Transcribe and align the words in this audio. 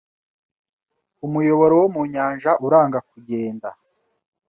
Umuyoboro 1.25 1.73
wo 1.81 1.87
mu 1.95 2.01
nyanja 2.13 2.51
uranga 2.65 2.99
kugenda 3.09 3.67